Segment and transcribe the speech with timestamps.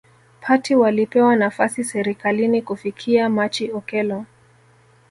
[0.41, 4.25] party walipewa nafasi serikalini Kufikia Machi Okello